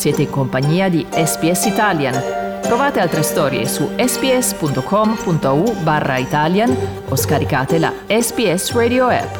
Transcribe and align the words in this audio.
Siete 0.00 0.22
in 0.22 0.30
compagnia 0.30 0.88
di 0.88 1.06
SPS 1.10 1.66
Italian. 1.66 2.14
Trovate 2.62 3.00
altre 3.00 3.22
storie 3.22 3.66
su 3.66 3.86
sps.com.au 3.98 5.74
barra 5.82 6.16
Italian 6.16 6.74
o 7.06 7.14
scaricate 7.14 7.78
la 7.78 7.92
SPS 8.06 8.72
Radio 8.72 9.08
app. 9.08 9.36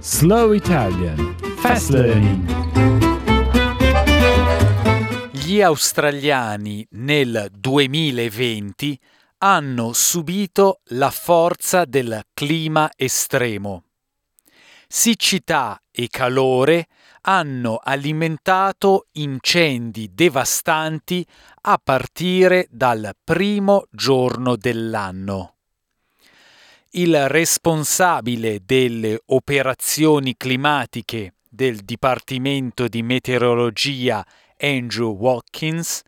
Slow 0.00 0.52
Italian 0.52 1.36
Fast 1.58 1.90
Learning 1.90 2.44
Gli 5.30 5.60
australiani 5.60 6.84
nel 6.90 7.46
2020 7.52 8.98
hanno 9.38 9.92
subito 9.92 10.80
la 10.86 11.10
forza 11.10 11.84
del 11.84 12.20
clima 12.34 12.90
estremo. 12.96 13.84
Siccità 14.94 15.82
e 15.90 16.08
calore 16.10 16.86
hanno 17.22 17.80
alimentato 17.82 19.06
incendi 19.12 20.10
devastanti 20.12 21.26
a 21.62 21.80
partire 21.82 22.68
dal 22.70 23.16
primo 23.24 23.86
giorno 23.90 24.54
dell'anno. 24.54 25.54
Il 26.90 27.26
responsabile 27.30 28.60
delle 28.66 29.18
operazioni 29.28 30.36
climatiche 30.36 31.36
del 31.48 31.78
Dipartimento 31.78 32.86
di 32.86 33.02
Meteorologia 33.02 34.22
Andrew 34.58 35.16
Watkins 35.16 36.02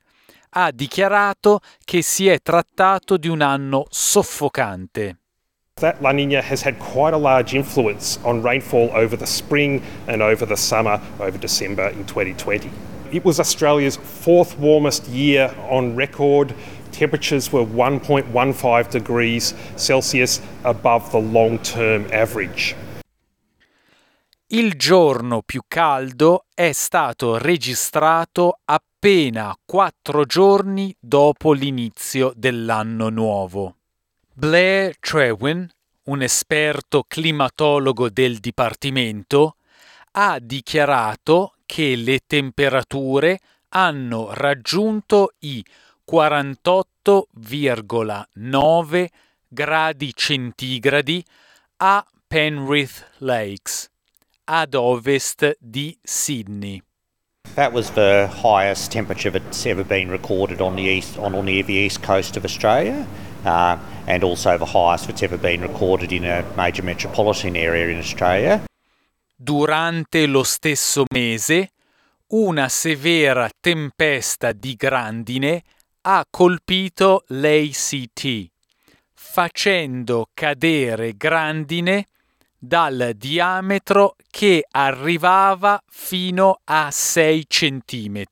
ha 0.51 0.71
dichiarato 0.71 1.61
che 1.83 2.03
si 2.03 2.29
è 2.29 2.39
trattato 2.43 3.17
di 3.17 3.29
un 3.29 3.41
anno 3.41 3.87
soffocante. 3.89 5.21
That 5.79 6.01
La 6.01 6.13
Nina 6.13 6.41
has 6.41 6.63
had 6.63 6.79
quite 6.79 7.15
a 7.15 7.19
large 7.19 7.53
influence 7.53 8.21
on 8.25 8.43
rainfall 8.43 8.91
over 8.95 9.17
the 9.17 9.27
spring 9.27 9.83
and 10.07 10.23
over 10.23 10.47
the 10.47 10.57
summer, 10.57 11.01
over 11.19 11.37
December 11.37 11.89
in 11.89 12.07
2020. 12.07 12.71
It 13.11 13.25
was 13.25 13.41
Australia's 13.41 13.97
fourth 13.97 14.57
warmest 14.57 15.09
year 15.09 15.53
on 15.69 15.97
record. 15.97 16.55
Temperatures 16.93 17.53
were 17.53 17.65
1.15 17.65 18.89
degrees 18.89 19.53
Celsius 19.77 20.41
above 20.63 21.11
the 21.11 21.19
long 21.19 21.59
term 21.59 22.07
average. 22.13 22.77
Il 24.47 24.75
giorno 24.77 25.43
più 25.43 25.63
caldo 25.67 26.45
è 26.55 26.71
stato 26.71 27.37
registrato 27.37 28.61
appena 28.65 29.53
quattro 29.65 30.25
giorni 30.25 30.95
dopo 31.01 31.53
l'inizio 31.53 32.33
dell'anno 32.37 33.09
nuovo. 33.09 33.75
Blair 34.37 34.97
Trewin, 34.99 35.71
un 36.07 36.21
esperto 36.21 37.05
climatologo 37.07 38.11
del 38.11 38.39
Dipartimento, 38.39 39.55
ha 40.11 40.41
dichiarato 40.41 41.55
che 41.65 41.95
le 41.95 42.19
temperature 42.27 43.39
hanno 43.69 44.35
raggiunto 44.35 45.35
i 45.41 45.65
48,9 46.11 49.07
gradi 49.47 50.13
centigradi 50.13 51.25
a 51.77 52.05
Penrith 52.27 53.13
Lakes 53.19 53.89
ad 54.47 54.75
ovest 54.75 55.57
di 55.61 55.97
Sydney. 56.03 56.83
That 57.55 57.73
was 57.73 57.93
the 57.93 58.29
highest 58.43 58.91
temperature 58.91 59.31
that's 59.31 59.65
ever 59.65 59.85
been 59.85 60.11
recorded 60.11 60.61
on 60.61 60.75
the 60.75 60.83
east 60.83 61.17
on, 61.19 61.35
on 61.35 61.45
the 61.45 61.53
east 61.53 62.03
coast 62.03 62.37
of 62.37 62.45
Australia, 62.45 63.07
uh, 63.45 63.79
and 64.07 64.23
also 64.23 64.57
the 64.59 64.65
highest 64.65 65.07
that's 65.07 65.23
ever 65.23 65.39
been 65.39 65.61
recorded 65.61 66.13
in 66.13 66.25
a 66.25 66.45
major 66.57 66.83
metropolitan 66.83 67.57
area 67.57 67.89
in 67.89 67.99
Australia. 67.99 68.65
Durante 69.37 70.27
lo 70.27 70.43
stesso 70.43 71.05
mese, 71.13 71.71
una 72.29 72.69
severa 72.69 73.51
tempesta 73.61 74.53
di 74.53 74.75
grandine 74.75 75.63
ha 76.03 76.27
colpito 76.29 77.25
l'ACT, 77.29 78.51
facendo 79.13 80.29
cadere 80.33 81.17
grandine 81.17 82.09
dal 82.59 83.13
diametro 83.17 84.17
che 84.31 84.67
arrivava 84.71 85.83
fino 85.87 86.61
a 86.65 86.91
6 86.91 87.47
cm. 87.47 88.23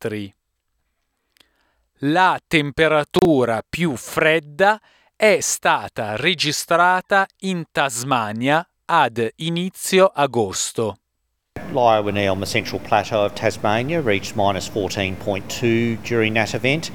La 2.05 2.41
temperatura 2.47 3.62
più 3.69 3.95
fredda 3.97 4.81
è 5.22 5.38
stata 5.38 6.16
registrata 6.16 7.28
in 7.43 7.66
Tasmania 7.71 8.66
ad 8.87 9.34
inizio 9.37 10.10
agosto. 10.12 10.97
Lyra 11.71 12.28
on 12.28 12.41
the 12.41 12.44
central 12.44 12.81
plateau 12.81 13.25
of 13.25 13.33
Tasmania 13.33 14.00
reached 14.00 14.34
minus 14.34 14.69
14.2 14.69 16.03
during 16.03 16.34
that 16.34 16.55
event. 16.55 16.91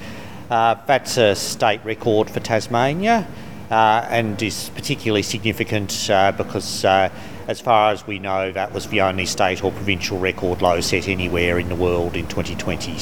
Uh, 0.49 0.75
that's 0.85 1.15
a 1.15 1.35
state 1.35 1.79
record 1.85 2.29
for 2.29 2.41
Tasmania 2.41 3.25
uh, 3.71 4.05
and 4.09 4.41
is 4.41 4.71
particularly 4.75 5.23
significant 5.23 6.09
uh, 6.09 6.33
because, 6.33 6.83
uh, 6.83 7.07
as 7.47 7.61
far 7.61 7.93
as 7.93 8.05
we 8.05 8.19
know, 8.19 8.51
that 8.51 8.73
was 8.73 8.87
the 8.87 8.99
only 8.99 9.25
state 9.25 9.63
or 9.63 9.71
provincial 9.71 10.19
record 10.19 10.61
low 10.61 10.81
set 10.81 11.07
anywhere 11.07 11.59
in 11.59 11.69
the 11.69 11.75
world 11.77 12.17
in 12.17 12.27
2020. 12.27 12.99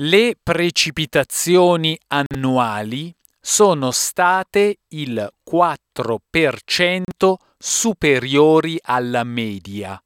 Le 0.00 0.34
precipitazioni 0.42 1.98
annuali 2.08 3.17
sono 3.40 3.90
state 3.90 4.80
il 4.88 5.32
4% 5.50 7.34
superiori 7.58 8.78
alla 8.82 9.24
media, 9.24 9.98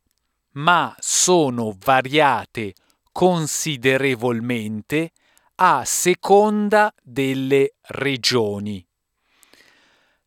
ma 0.52 0.94
sono 0.98 1.76
variate 1.84 2.74
considerevolmente 3.10 5.10
a 5.56 5.84
seconda 5.84 6.94
delle 7.02 7.74
regioni. 7.82 8.86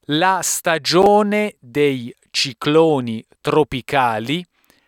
La 0.09 0.41
stagione 0.43 1.55
dei 1.59 2.15
cicloni 2.29 3.25
tropicali 3.41 4.45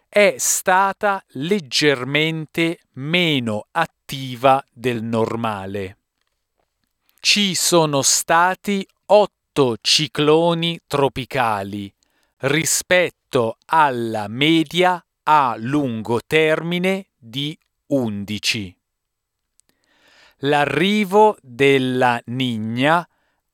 è 0.08 0.36
stata 0.38 1.24
leggermente 1.30 2.82
meno 2.94 3.66
attiva 3.72 4.64
del 4.72 5.04
normale. 5.04 5.98
Ci 7.20 7.56
sono 7.56 8.04
stati 8.04 8.88
otto 9.08 9.76
cicloni 9.82 10.80
tropicali 10.86 11.94
rispetto 12.42 13.58
alla 13.66 14.28
media 14.28 15.04
a 15.24 15.56
lungo 15.58 16.22
termine 16.26 17.08
di 17.18 17.58
11. 17.88 18.78
L'arrivo 20.42 21.36
della 21.42 22.22
Nigna 22.26 23.06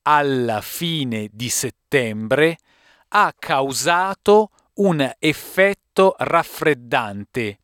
alla 0.02 0.60
fine 0.60 1.30
di 1.32 1.48
settembre 1.48 2.58
ha 3.08 3.34
causato 3.36 4.50
un 4.74 5.10
effetto 5.18 6.14
raffreddante 6.18 7.58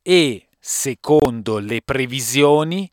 e, 0.00 0.48
secondo 0.58 1.58
le 1.58 1.82
previsioni, 1.82 2.90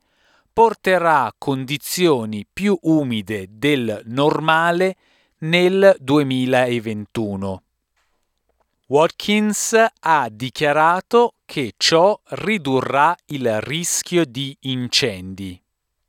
porterà 0.52 1.32
condizioni 1.36 2.46
più 2.50 2.78
umide 2.82 3.46
del 3.50 4.02
normale 4.06 4.96
nel 5.38 5.96
2021. 5.98 7.62
Watkins 8.88 9.76
ha 10.00 10.28
dichiarato 10.30 11.34
che 11.44 11.74
ciò 11.76 12.20
ridurrà 12.30 13.16
il 13.26 13.60
rischio 13.60 14.24
di 14.24 14.56
incendi. 14.62 15.60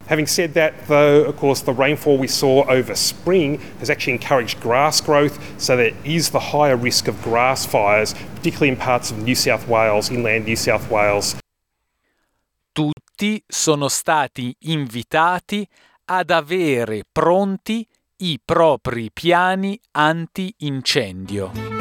Having 0.08 0.28
said 0.28 0.54
that, 0.54 0.74
though, 0.88 1.24
of 1.26 1.38
course, 1.38 1.62
the 1.62 1.74
rainfall 1.74 2.18
we 2.18 2.28
saw 2.28 2.66
over 2.68 2.96
spring 2.96 3.60
has 3.80 3.90
actually 3.90 4.14
encouraged 4.14 4.60
grass 4.60 5.00
growth, 5.00 5.38
so 5.58 5.76
there 5.76 5.94
is 6.04 6.32
the 6.32 6.40
higher 6.40 6.76
risk 6.76 7.08
of 7.08 7.22
grass 7.22 7.66
fires, 7.66 8.16
particularly 8.36 8.70
in 8.70 8.78
parts 8.78 9.12
of 9.12 9.20
New 9.20 9.36
South 9.36 9.68
Wales, 9.68 10.10
inland 10.10 10.46
New 10.46 10.56
South 10.56 10.90
Wales. 10.90 11.36
Tutti 13.22 13.44
sono 13.46 13.88
stati 13.88 14.56
invitati 14.62 15.68
ad 16.06 16.32
avere 16.32 17.04
pronti 17.12 17.88
i 18.16 18.40
propri 18.44 19.12
piani 19.14 19.80
anti-incendio. 19.92 21.81